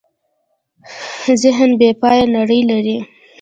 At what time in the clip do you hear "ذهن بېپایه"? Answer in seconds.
1.43-2.25